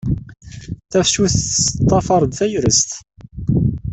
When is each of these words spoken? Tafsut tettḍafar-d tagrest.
Tafsut 0.91 1.33
tettḍafar-d 1.39 2.31
tagrest. 2.39 2.89